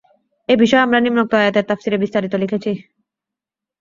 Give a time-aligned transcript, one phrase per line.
[0.49, 2.71] এ বিষয়ে আমরা নিম্নোক্ত আয়াতের তাফসীরে বিস্তারিত লিখেছি।